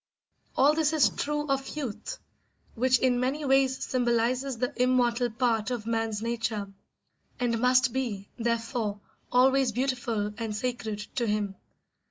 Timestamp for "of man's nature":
5.69-6.73